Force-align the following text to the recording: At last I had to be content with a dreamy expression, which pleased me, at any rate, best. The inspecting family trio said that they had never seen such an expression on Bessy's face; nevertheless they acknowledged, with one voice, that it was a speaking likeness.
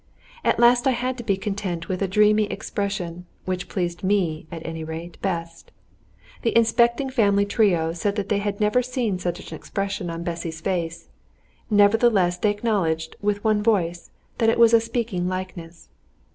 At 0.43 0.57
last 0.59 0.87
I 0.87 0.93
had 0.97 1.15
to 1.19 1.23
be 1.23 1.37
content 1.37 1.87
with 1.87 2.01
a 2.01 2.07
dreamy 2.07 2.45
expression, 2.45 3.27
which 3.45 3.69
pleased 3.69 4.03
me, 4.03 4.47
at 4.51 4.65
any 4.65 4.83
rate, 4.83 5.19
best. 5.21 5.71
The 6.41 6.57
inspecting 6.57 7.11
family 7.11 7.45
trio 7.45 7.93
said 7.93 8.15
that 8.15 8.27
they 8.27 8.39
had 8.39 8.59
never 8.59 8.81
seen 8.81 9.19
such 9.19 9.51
an 9.51 9.55
expression 9.55 10.09
on 10.09 10.23
Bessy's 10.23 10.59
face; 10.59 11.09
nevertheless 11.69 12.37
they 12.39 12.49
acknowledged, 12.49 13.15
with 13.21 13.43
one 13.43 13.61
voice, 13.61 14.09
that 14.39 14.49
it 14.49 14.57
was 14.57 14.73
a 14.73 14.81
speaking 14.81 15.27
likeness. 15.27 15.87